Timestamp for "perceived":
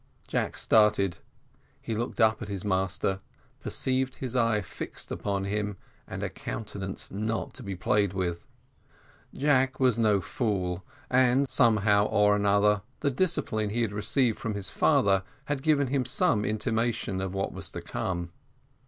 3.59-4.15